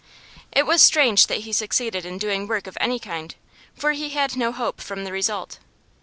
[0.51, 3.35] It was strange that he succeeded in doing work of any kind,
[3.75, 5.59] for he had no hope from the result.